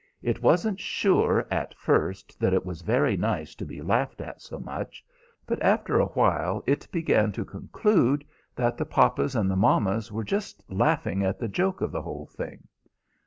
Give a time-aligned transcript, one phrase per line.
[0.23, 4.57] It wasn't sure at first that it was very nice to be laughed at so
[4.57, 5.05] much,
[5.45, 8.25] but after a while it began to conclude
[8.55, 12.25] that the papas and the mammas were just laughing at the joke of the whole
[12.25, 12.67] thing.